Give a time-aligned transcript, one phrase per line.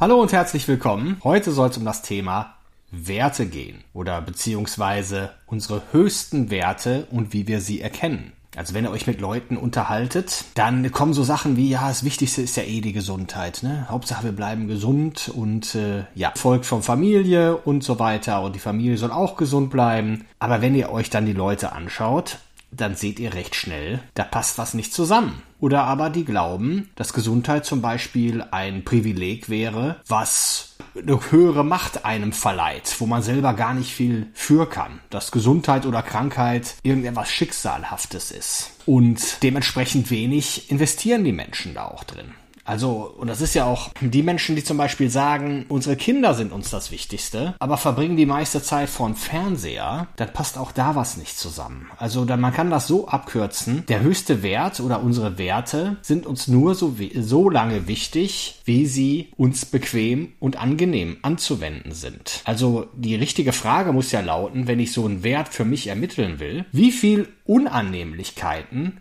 [0.00, 1.18] Hallo und herzlich willkommen.
[1.24, 2.54] Heute soll es um das Thema
[2.90, 8.32] Werte gehen oder beziehungsweise unsere höchsten Werte und wie wir sie erkennen.
[8.56, 12.40] Also wenn ihr euch mit Leuten unterhaltet, dann kommen so Sachen wie, ja, das Wichtigste
[12.40, 13.62] ist ja eh die Gesundheit.
[13.62, 13.88] Ne?
[13.90, 18.58] Hauptsache wir bleiben gesund und äh, ja, folgt von Familie und so weiter und die
[18.58, 20.24] Familie soll auch gesund bleiben.
[20.38, 22.38] Aber wenn ihr euch dann die Leute anschaut,
[22.70, 25.42] dann seht ihr recht schnell, da passt was nicht zusammen.
[25.58, 32.04] Oder aber die glauben, dass Gesundheit zum Beispiel ein Privileg wäre, was eine höhere Macht
[32.04, 35.00] einem verleiht, wo man selber gar nicht viel für kann.
[35.10, 38.72] Dass Gesundheit oder Krankheit irgendetwas Schicksalhaftes ist.
[38.86, 42.32] Und dementsprechend wenig investieren die Menschen da auch drin.
[42.70, 46.52] Also, und das ist ja auch die Menschen, die zum Beispiel sagen, unsere Kinder sind
[46.52, 50.94] uns das Wichtigste, aber verbringen die meiste Zeit vor dem Fernseher, dann passt auch da
[50.94, 51.90] was nicht zusammen.
[51.96, 56.46] Also, dann, man kann das so abkürzen, der höchste Wert oder unsere Werte sind uns
[56.46, 62.40] nur so, so lange wichtig, wie sie uns bequem und angenehm anzuwenden sind.
[62.44, 66.38] Also, die richtige Frage muss ja lauten, wenn ich so einen Wert für mich ermitteln
[66.38, 69.00] will, wie viel Unannehmlichkeiten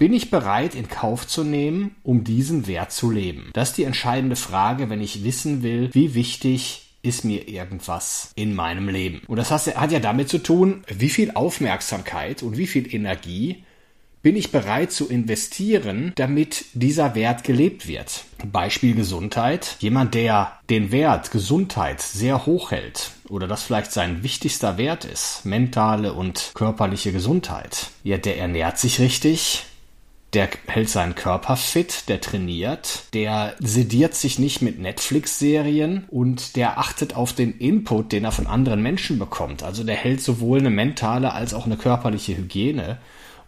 [0.00, 3.50] bin ich bereit in Kauf zu nehmen, um diesen Wert zu leben?
[3.52, 8.54] Das ist die entscheidende Frage, wenn ich wissen will, wie wichtig ist mir irgendwas in
[8.54, 9.20] meinem Leben.
[9.26, 13.62] Und das hat ja damit zu tun, wie viel Aufmerksamkeit und wie viel Energie
[14.22, 18.24] bin ich bereit zu investieren, damit dieser Wert gelebt wird.
[18.50, 19.76] Beispiel Gesundheit.
[19.80, 25.44] Jemand, der den Wert Gesundheit sehr hoch hält oder das vielleicht sein wichtigster Wert ist,
[25.44, 29.66] mentale und körperliche Gesundheit, ja, der ernährt sich richtig,
[30.32, 36.78] der hält seinen Körper fit, der trainiert, der sediert sich nicht mit Netflix-Serien und der
[36.78, 39.64] achtet auf den Input, den er von anderen Menschen bekommt.
[39.64, 42.98] Also der hält sowohl eine mentale als auch eine körperliche Hygiene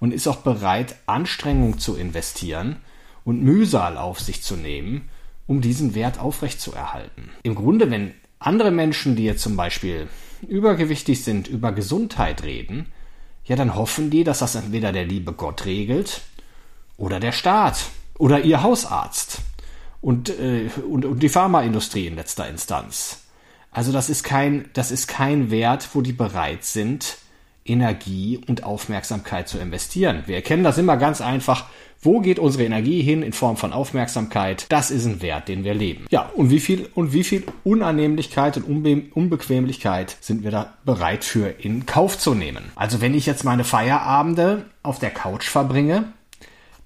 [0.00, 2.76] und ist auch bereit, Anstrengung zu investieren
[3.24, 5.08] und Mühsal auf sich zu nehmen,
[5.46, 7.30] um diesen Wert aufrechtzuerhalten.
[7.44, 10.08] Im Grunde, wenn andere Menschen, die jetzt zum Beispiel
[10.48, 12.86] übergewichtig sind, über Gesundheit reden,
[13.44, 16.22] ja, dann hoffen die, dass das entweder der liebe Gott regelt
[17.02, 17.86] oder der Staat
[18.16, 19.40] oder ihr Hausarzt
[20.00, 23.24] und, äh, und, und die Pharmaindustrie in letzter Instanz.
[23.72, 27.16] Also das ist kein, das ist kein Wert, wo die bereit sind,
[27.64, 30.22] Energie und Aufmerksamkeit zu investieren.
[30.26, 31.66] Wir erkennen das immer ganz einfach.
[32.00, 34.66] Wo geht unsere Energie hin in Form von Aufmerksamkeit?
[34.68, 36.06] Das ist ein Wert, den wir leben.
[36.10, 41.24] Ja, und wie viel, und wie viel Unannehmlichkeit und Unbe Unbequemlichkeit sind wir da bereit
[41.24, 42.70] für in Kauf zu nehmen?
[42.76, 46.12] Also wenn ich jetzt meine Feierabende auf der Couch verbringe,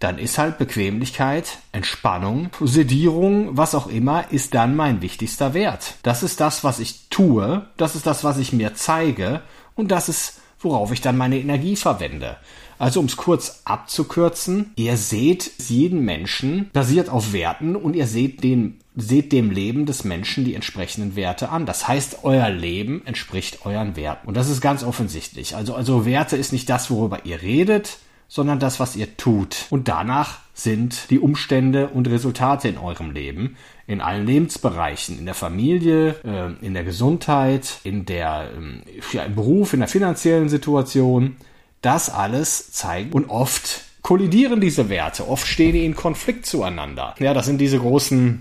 [0.06, 5.94] dann ist halt Bequemlichkeit, Entspannung, Sedierung, was auch immer, ist dann mein wichtigster Wert.
[6.04, 9.42] Das ist das, was ich tue, das ist das, was ich mir zeige
[9.74, 12.36] und das ist, worauf ich dann meine Energie verwende.
[12.78, 18.44] Also um es kurz abzukürzen, ihr seht jeden Menschen basiert auf Werten und ihr seht
[18.44, 21.66] den seht dem Leben des Menschen die entsprechenden Werte an.
[21.66, 24.28] Das heißt, euer Leben entspricht euren Werten.
[24.28, 25.54] Und das ist ganz offensichtlich.
[25.54, 27.98] Also, also Werte ist nicht das, worüber ihr redet,
[28.28, 29.66] sondern das, was ihr tut.
[29.70, 33.56] Und danach sind die Umstände und Resultate in eurem Leben,
[33.86, 38.82] in allen Lebensbereichen, in der Familie, äh, in der Gesundheit, in der, ähm,
[39.12, 41.36] ja, im Beruf, in der finanziellen Situation.
[41.82, 47.14] Das alles zeigt und oft kollidieren diese Werte, oft stehen die in Konflikt zueinander.
[47.18, 48.40] Ja, das sind diese großen,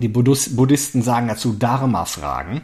[0.00, 2.62] die Buddhisten sagen dazu Dharma-Fragen.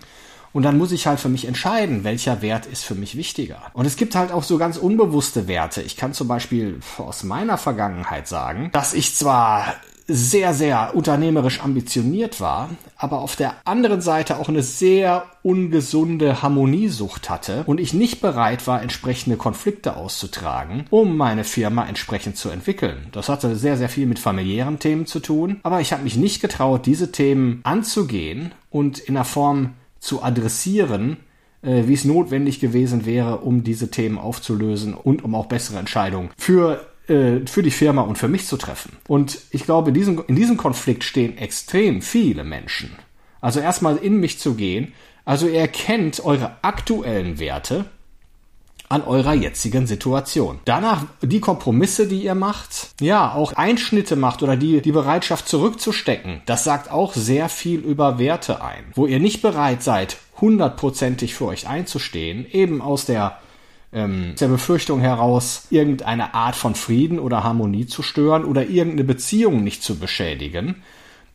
[0.52, 3.62] Und dann muss ich halt für mich entscheiden, welcher Wert ist für mich wichtiger.
[3.72, 5.82] Und es gibt halt auch so ganz unbewusste Werte.
[5.82, 9.74] Ich kann zum Beispiel aus meiner Vergangenheit sagen, dass ich zwar
[10.12, 17.30] sehr, sehr unternehmerisch ambitioniert war, aber auf der anderen Seite auch eine sehr ungesunde Harmoniesucht
[17.30, 23.06] hatte und ich nicht bereit war, entsprechende Konflikte auszutragen, um meine Firma entsprechend zu entwickeln.
[23.12, 26.40] Das hatte sehr, sehr viel mit familiären Themen zu tun, aber ich habe mich nicht
[26.40, 31.18] getraut, diese Themen anzugehen und in einer Form zu adressieren,
[31.62, 36.30] äh, wie es notwendig gewesen wäre, um diese Themen aufzulösen und um auch bessere Entscheidungen
[36.36, 38.92] für äh, für die Firma und für mich zu treffen.
[39.08, 42.92] Und ich glaube, in diesem, in diesem Konflikt stehen extrem viele Menschen.
[43.40, 44.92] Also erstmal in mich zu gehen.
[45.24, 47.86] Also ihr erkennt eure aktuellen Werte,
[48.90, 50.58] an eurer jetzigen Situation.
[50.64, 56.42] Danach die Kompromisse, die ihr macht, ja, auch Einschnitte macht oder die, die Bereitschaft zurückzustecken,
[56.44, 58.84] das sagt auch sehr viel über Werte ein.
[58.94, 63.38] Wo ihr nicht bereit seid, hundertprozentig für euch einzustehen, eben aus der
[63.92, 69.64] ähm, der Befürchtung heraus, irgendeine Art von Frieden oder Harmonie zu stören oder irgendeine Beziehung
[69.64, 70.82] nicht zu beschädigen,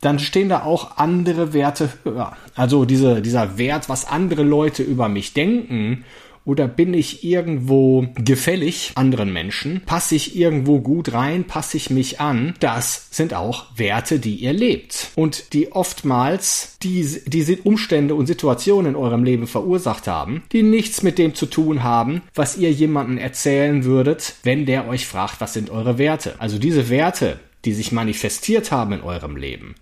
[0.01, 2.35] dann stehen da auch andere Werte höher.
[2.55, 6.05] Also diese, dieser Wert, was andere Leute über mich denken
[6.45, 9.81] oder bin ich irgendwo gefällig anderen Menschen?
[9.85, 11.45] Passe ich irgendwo gut rein?
[11.45, 12.53] Passe ich mich an?
[12.59, 15.09] Das sind auch Werte, die ihr lebt.
[15.15, 21.01] Und die oftmals die, diese Umstände und Situationen in eurem Leben verursacht haben, die nichts
[21.01, 25.53] mit dem zu tun haben, was ihr jemandem erzählen würdet, wenn der euch fragt, was
[25.53, 26.35] sind eure Werte.
[26.39, 29.75] Also diese Werte, die sich manifestiert haben in eurem Leben,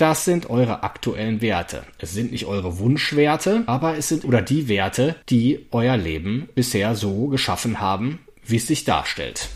[0.00, 1.82] das sind eure aktuellen Werte.
[1.98, 6.94] Es sind nicht eure Wunschwerte, aber es sind oder die Werte, die euer Leben bisher
[6.94, 9.48] so geschaffen haben, wie es sich darstellt.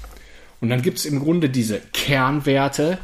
[0.60, 2.98] Und dann gibt es im Grunde diese Kernwerte.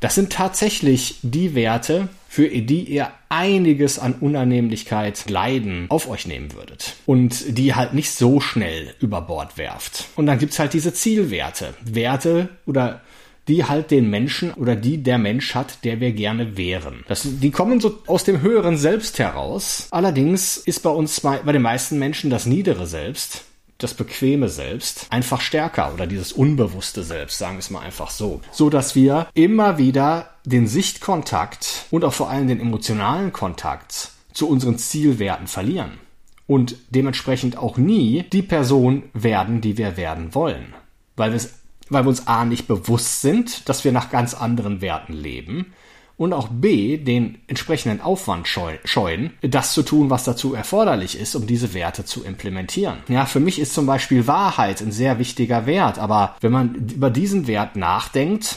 [0.00, 6.52] Das sind tatsächlich die Werte, für die ihr einiges an Unannehmlichkeit, Leiden auf euch nehmen
[6.52, 6.96] würdet.
[7.06, 10.08] Und die halt nicht so schnell über Bord werft.
[10.16, 11.74] Und dann gibt es halt diese Zielwerte.
[11.84, 13.00] Werte oder
[13.48, 17.04] die halt den Menschen oder die der Mensch hat, der wir gerne wären.
[17.08, 19.88] Das, die kommen so aus dem höheren Selbst heraus.
[19.90, 23.44] Allerdings ist bei uns bei den meisten Menschen das niedere Selbst
[23.78, 28.40] das bequeme Selbst einfach stärker oder dieses unbewusste Selbst, sagen wir es mal einfach so,
[28.52, 34.48] so dass wir immer wieder den Sichtkontakt und auch vor allem den emotionalen Kontakt zu
[34.48, 35.98] unseren Zielwerten verlieren
[36.46, 40.74] und dementsprechend auch nie die Person werden, die wir werden wollen,
[41.16, 41.54] weil wir es
[41.90, 45.74] weil wir uns A nicht bewusst sind, dass wir nach ganz anderen Werten leben
[46.16, 51.46] und auch B, den entsprechenden Aufwand scheuen, das zu tun, was dazu erforderlich ist, um
[51.46, 52.98] diese Werte zu implementieren.
[53.08, 57.10] Ja, für mich ist zum Beispiel Wahrheit ein sehr wichtiger Wert, aber wenn man über
[57.10, 58.56] diesen Wert nachdenkt,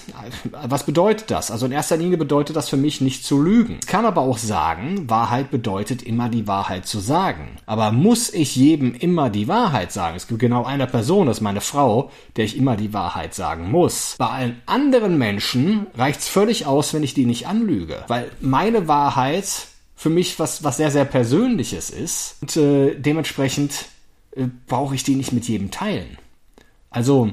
[0.52, 1.50] was bedeutet das?
[1.50, 3.78] Also in erster Linie bedeutet das für mich nicht zu lügen.
[3.82, 7.58] Ich kann aber auch sagen, Wahrheit bedeutet immer die Wahrheit zu sagen.
[7.66, 10.16] Aber muss ich jedem immer die Wahrheit sagen?
[10.16, 13.72] Es gibt genau eine Person, das ist meine Frau, der ich immer die Wahrheit sagen
[13.72, 14.16] muss.
[14.18, 18.04] Bei allen anderen Menschen reicht es völlig aus, wenn ich die nicht anlüge.
[18.08, 22.38] Weil meine Wahrheit für mich was, was sehr, sehr Persönliches ist.
[22.42, 23.86] Und äh, dementsprechend
[24.32, 26.18] äh, brauche ich die nicht mit jedem teilen.
[26.92, 27.32] Also,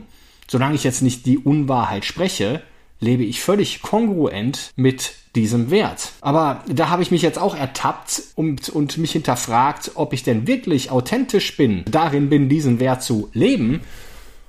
[0.48, 2.62] solange ich jetzt nicht die Unwahrheit spreche,
[3.00, 6.12] lebe ich völlig kongruent mit diesem Wert.
[6.22, 10.46] Aber da habe ich mich jetzt auch ertappt und, und mich hinterfragt, ob ich denn
[10.46, 13.82] wirklich authentisch bin, darin bin, diesen Wert zu leben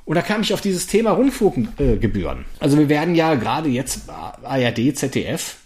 [0.05, 2.39] und da kam ich auf dieses Thema Rundfunkgebühren.
[2.39, 5.57] Äh, also wir werden ja gerade jetzt ARD, ZDF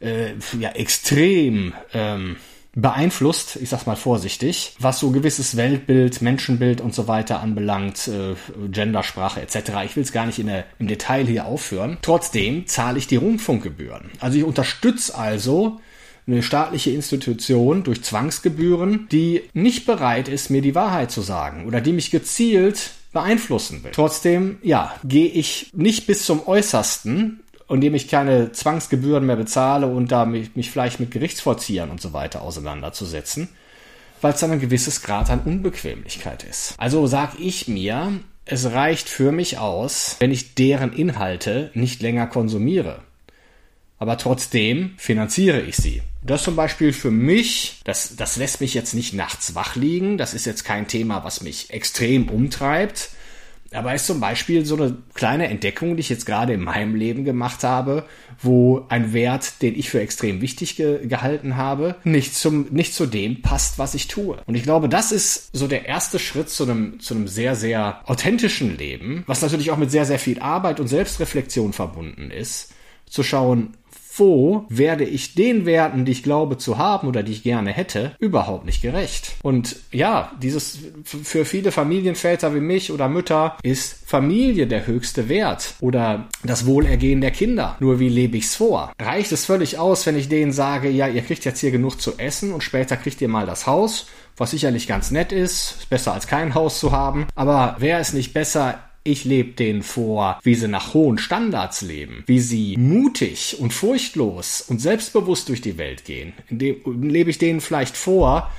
[0.00, 2.36] äh, ja extrem ähm,
[2.74, 8.34] beeinflusst, ich sag's mal vorsichtig, was so gewisses Weltbild, Menschenbild und so weiter anbelangt, äh,
[8.68, 9.72] Gendersprache etc.
[9.84, 11.98] Ich will es gar nicht in der, im Detail hier aufführen.
[12.02, 14.10] Trotzdem zahle ich die Rundfunkgebühren.
[14.20, 15.80] Also ich unterstütze also
[16.26, 21.80] eine staatliche Institution durch Zwangsgebühren, die nicht bereit ist, mir die Wahrheit zu sagen oder
[21.80, 23.90] die mich gezielt beeinflussen will.
[23.92, 30.10] Trotzdem, ja, gehe ich nicht bis zum Äußersten, indem ich keine Zwangsgebühren mehr bezahle und
[30.10, 33.48] da mich, mich vielleicht mit Gerichtsvollziehern und so weiter auseinanderzusetzen,
[34.20, 36.74] weil es dann ein gewisses Grad an Unbequemlichkeit ist.
[36.78, 38.12] Also sag ich mir,
[38.44, 43.02] es reicht für mich aus, wenn ich deren Inhalte nicht länger konsumiere.
[43.98, 46.02] Aber trotzdem finanziere ich sie.
[46.22, 50.18] Das zum Beispiel für mich, das, das lässt mich jetzt nicht nachts wach liegen.
[50.18, 53.10] Das ist jetzt kein Thema, was mich extrem umtreibt.
[53.72, 57.24] Aber ist zum Beispiel so eine kleine Entdeckung, die ich jetzt gerade in meinem Leben
[57.24, 58.04] gemacht habe,
[58.42, 63.06] wo ein Wert, den ich für extrem wichtig ge gehalten habe, nicht zum, nicht zu
[63.06, 64.38] dem passt, was ich tue.
[64.46, 68.00] Und ich glaube, das ist so der erste Schritt zu einem, zu einem sehr, sehr
[68.10, 72.72] authentischen Leben, was natürlich auch mit sehr, sehr viel Arbeit und Selbstreflexion verbunden ist,
[73.06, 73.74] zu schauen,
[74.16, 78.12] wo werde ich den Werten, die ich glaube zu haben oder die ich gerne hätte,
[78.18, 79.36] überhaupt nicht gerecht.
[79.42, 85.74] Und ja, dieses für viele Familienväter wie mich oder Mütter ist Familie der höchste Wert
[85.80, 87.76] oder das Wohlergehen der Kinder.
[87.80, 88.92] Nur wie lebe ich's vor?
[89.00, 92.18] Reicht es völlig aus, wenn ich denen sage, ja, ihr kriegt jetzt hier genug zu
[92.18, 94.06] essen und später kriegt ihr mal das Haus?
[94.40, 98.14] was sicherlich ganz nett ist, ist besser als kein Haus zu haben, aber wäre es
[98.14, 103.56] nicht besser, ich lebe denen vor, wie sie nach hohen Standards leben, wie sie mutig
[103.58, 106.34] und furchtlos und selbstbewusst durch die Welt gehen.
[106.50, 108.50] Lebe ich denen vielleicht vor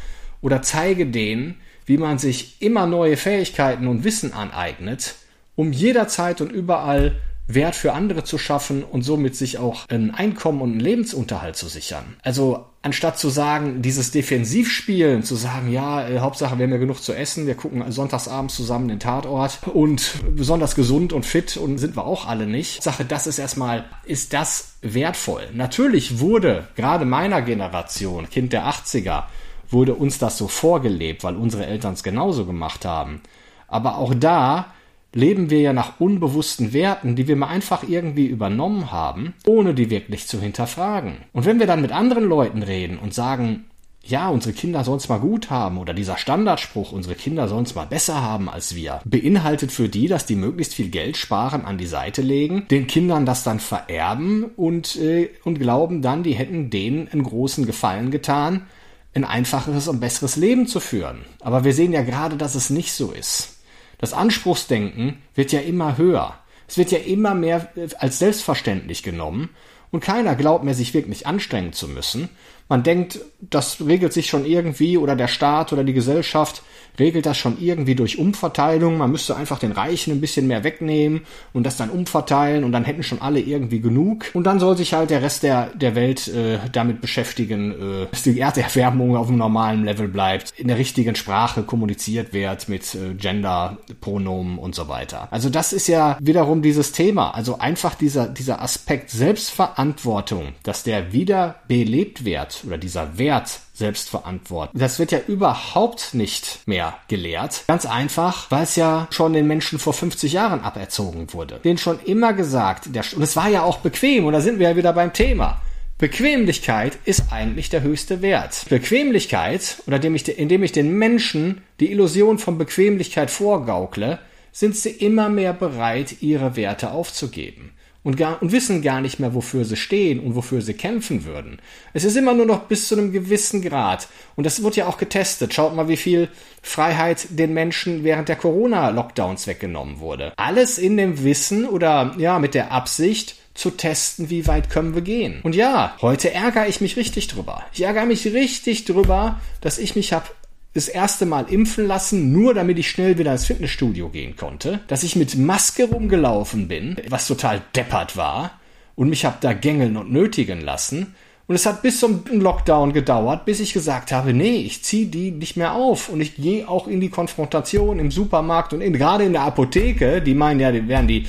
[0.42, 5.16] oder zeige denen, wie man sich immer neue Fähigkeiten und Wissen aneignet,
[5.56, 7.20] um jederzeit und überall
[7.54, 11.68] Wert für andere zu schaffen und somit sich auch ein Einkommen und einen Lebensunterhalt zu
[11.68, 12.18] sichern.
[12.24, 17.02] Also anstatt zu sagen, dieses Defensivspielen, zu sagen, ja, äh, Hauptsache wir haben ja genug
[17.02, 21.96] zu essen, wir gucken sonntagsabends zusammen den Tatort und besonders gesund und fit und sind
[21.96, 22.82] wir auch alle nicht.
[22.82, 25.44] Sache, das ist erstmal, ist das wertvoll.
[25.54, 29.24] Natürlich wurde gerade meiner Generation, Kind der 80er,
[29.70, 33.22] wurde uns das so vorgelebt, weil unsere Eltern es genauso gemacht haben.
[33.68, 34.74] Aber auch da
[35.14, 39.90] leben wir ja nach unbewussten Werten, die wir mal einfach irgendwie übernommen haben, ohne die
[39.90, 41.18] wirklich zu hinterfragen.
[41.34, 43.66] Und wenn wir dann mit anderen Leuten reden und sagen,
[44.04, 47.76] ja, unsere Kinder sollen es mal gut haben oder dieser Standardspruch, unsere Kinder sollen es
[47.76, 51.78] mal besser haben als wir, beinhaltet für die, dass die möglichst viel Geld sparen, an
[51.78, 56.72] die Seite legen, den Kindern das dann vererben und, äh, und glauben dann, die hätten
[56.72, 58.66] denen einen großen Gefallen getan,
[59.14, 61.20] ein einfacheres und besseres Leben zu führen.
[61.42, 63.61] Aber wir sehen ja gerade, dass es nicht so ist.
[64.02, 66.36] Das Anspruchsdenken wird ja immer höher.
[66.68, 69.50] Es wird ja immer mehr äh, als selbstverständlich genommen
[69.92, 72.30] und keiner glaubt mehr, sich wirklich anstrengen zu müssen.
[72.68, 76.64] Man denkt, das regelt sich schon irgendwie oder der Staat oder die Gesellschaft
[77.00, 78.98] regelt das schon irgendwie durch Umverteilung.
[78.98, 81.22] Man müsste einfach den Reichen ein bisschen mehr wegnehmen
[81.54, 84.26] und das dann umverteilen und dann hätten schon alle irgendwie genug.
[84.34, 88.24] Und dann soll sich halt der Rest der, der Welt äh, damit beschäftigen, äh, dass
[88.24, 93.14] die Erderwärmung auf einem normalen Level bleibt, in der richtigen Sprache kommuniziert wird mit äh,
[93.14, 95.28] Gender-Pronomen und so weiter.
[95.32, 97.32] Also das ist ja wiederum dieses Thema.
[97.32, 104.80] Also einfach dieser, dieser Aspekt Selbstverantwortung, dass der wieder belebt wird oder dieser Wert Selbstverantwortung.
[104.80, 107.64] Das wird ja überhaupt nicht mehr gelehrt.
[107.68, 111.60] Ganz einfach, weil es ja schon den Menschen vor 50 Jahren aberzogen wurde.
[111.64, 114.70] Den schon immer gesagt, der, und es war ja auch bequem, und da sind wir
[114.70, 115.62] ja wieder beim Thema.
[115.98, 118.66] Bequemlichkeit ist eigentlich der höchste Wert.
[118.70, 124.20] Bequemlichkeit, oder indem ich, indem ich den Menschen die Illusion von Bequemlichkeit vorgaukle,
[124.52, 127.72] sind sie immer mehr bereit, ihre Werte aufzugeben
[128.04, 131.60] und, gar, und wissen gar nicht mehr, wofür sie stehen und wofür sie kämpfen würden.
[131.94, 134.08] Es ist immer nur noch bis zu einem gewissen Grad.
[134.36, 135.54] Und das wird ja auch getestet.
[135.54, 136.30] Schaut mal, wie viel
[136.62, 140.34] Freiheit den Menschen während der Corona-Lockdowns weggenommen wurde.
[140.38, 145.02] Alles in dem Wissen oder ja, mit der Absicht, zu testen, wie weit können wir
[145.02, 145.42] gehen.
[145.44, 147.64] Und ja, heute ärgere ich mich richtig drüber.
[147.74, 150.26] Ich ärgere mich richtig drüber, dass ich mich habe
[150.74, 155.04] das erste Mal impfen lassen, nur damit ich schnell wieder ins Fitnessstudio gehen konnte, dass
[155.04, 158.60] ich mit Maske rumgelaufen bin, was total deppert war,
[158.96, 161.16] und mich hab da gängeln und nötigen lassen.
[161.48, 165.32] Und es hat bis zum Lockdown gedauert, bis ich gesagt habe, nee, ich ziehe die
[165.32, 166.10] nicht mehr auf.
[166.10, 170.22] Und ich gehe auch in die Konfrontation im Supermarkt und in, gerade in der Apotheke,
[170.22, 171.26] die meinen ja, die werden die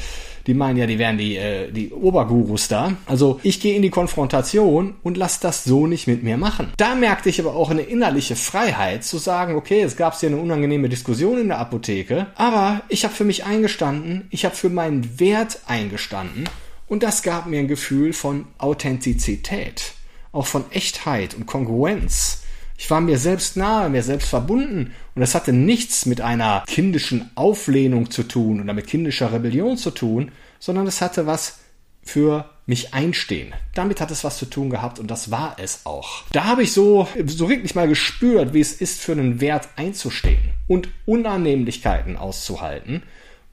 [0.46, 2.94] die meinen ja, die wären die, äh, die Obergurus da.
[3.06, 6.72] Also ich gehe in die Konfrontation und lass das so nicht mit mir machen.
[6.76, 10.38] Da merkte ich aber auch eine innerliche Freiheit zu sagen, okay, es gab hier eine
[10.38, 15.20] unangenehme Diskussion in der Apotheke, aber ich habe für mich eingestanden, ich habe für meinen
[15.20, 16.48] Wert eingestanden
[16.88, 19.94] und das gab mir ein Gefühl von Authentizität,
[20.32, 22.42] auch von Echtheit und Kongruenz.
[22.78, 27.30] Ich war mir selbst nahe, mir selbst verbunden und das hatte nichts mit einer kindischen
[27.36, 31.60] Auflehnung zu tun oder mit kindischer Rebellion zu tun, sondern es hatte was
[32.02, 33.54] für mich einstehen.
[33.74, 36.24] Damit hat es was zu tun gehabt und das war es auch.
[36.32, 40.50] Da habe ich so, so wirklich mal gespürt, wie es ist, für einen Wert einzustehen
[40.66, 43.02] und Unannehmlichkeiten auszuhalten,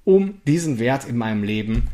[0.06, 1.90] um diesen Wert in meinem Leben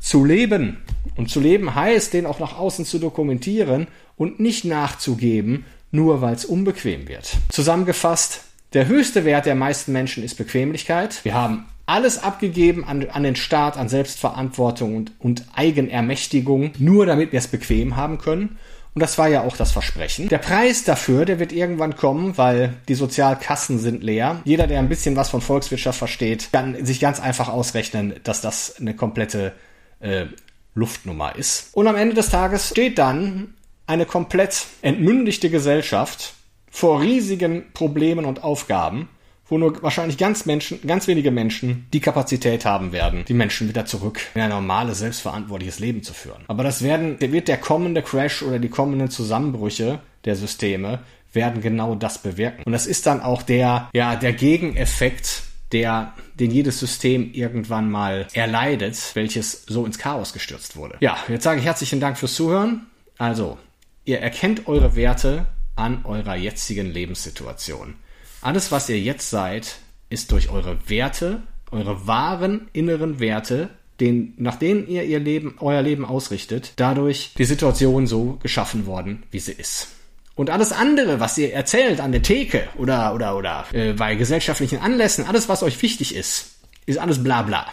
[0.00, 0.78] zu leben.
[1.16, 6.34] Und zu leben heißt, den auch nach außen zu dokumentieren und nicht nachzugeben, nur weil
[6.34, 7.36] es unbequem wird.
[7.50, 8.42] Zusammengefasst,
[8.72, 11.24] der höchste Wert der meisten Menschen ist Bequemlichkeit.
[11.24, 17.32] Wir haben alles abgegeben an, an den Staat, an Selbstverantwortung und, und Eigenermächtigung, nur damit
[17.32, 18.58] wir es bequem haben können.
[18.94, 20.28] Und das war ja auch das Versprechen.
[20.28, 24.40] Der Preis dafür, der wird irgendwann kommen, weil die Sozialkassen sind leer.
[24.44, 28.76] Jeder, der ein bisschen was von Volkswirtschaft versteht, kann sich ganz einfach ausrechnen, dass das
[28.80, 29.52] eine komplette
[30.00, 30.26] äh,
[30.74, 31.70] Luftnummer ist.
[31.72, 33.54] Und am Ende des Tages steht dann
[33.86, 36.34] eine komplett entmündigte Gesellschaft
[36.70, 39.08] vor riesigen Problemen und Aufgaben,
[39.48, 43.84] wo nur wahrscheinlich ganz Menschen, ganz wenige Menschen die Kapazität haben werden, die Menschen wieder
[43.84, 46.44] zurück in ein normales, selbstverantwortliches Leben zu führen.
[46.46, 51.00] Aber das werden, der wird der kommende Crash oder die kommenden Zusammenbrüche der Systeme
[51.32, 52.62] werden genau das bewirken.
[52.64, 58.26] Und das ist dann auch der, ja, der Gegeneffekt, der, den jedes System irgendwann mal
[58.32, 60.96] erleidet, welches so ins Chaos gestürzt wurde.
[61.00, 62.86] Ja, jetzt sage ich herzlichen Dank fürs Zuhören.
[63.18, 63.58] Also,
[64.04, 65.46] Ihr erkennt eure Werte
[65.76, 67.94] an eurer jetzigen Lebenssituation.
[68.40, 69.76] Alles, was ihr jetzt seid,
[70.08, 73.68] ist durch eure Werte, eure wahren inneren Werte,
[74.00, 79.22] den, nach denen ihr ihr Leben, euer Leben ausrichtet, dadurch die Situation so geschaffen worden,
[79.30, 79.88] wie sie ist.
[80.34, 84.78] Und alles andere, was ihr erzählt an der Theke oder oder oder äh, bei gesellschaftlichen
[84.78, 86.56] Anlässen, alles, was euch wichtig ist,
[86.86, 87.66] ist alles bla bla.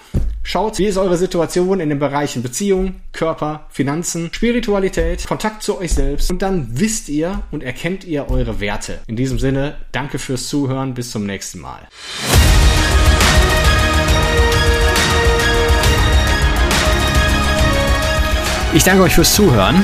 [0.43, 5.91] Schaut, wie ist eure Situation in den Bereichen Beziehung, Körper, Finanzen, Spiritualität, Kontakt zu euch
[5.91, 8.99] selbst und dann wisst ihr und erkennt ihr eure Werte.
[9.07, 11.87] In diesem Sinne, danke fürs Zuhören, bis zum nächsten Mal.
[18.73, 19.83] Ich danke euch fürs Zuhören.